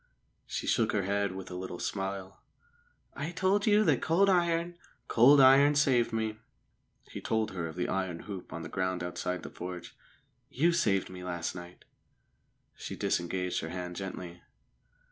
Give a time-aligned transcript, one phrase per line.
[0.47, 2.41] She shook her head with a little smile.
[3.13, 6.37] "I told you that cold iron" "Cold iron saved me."
[7.11, 9.95] He told her of the iron hoop on the ground outside the forge.
[10.49, 11.85] "You saved me last night."
[12.73, 14.41] She disengaged her hand gently.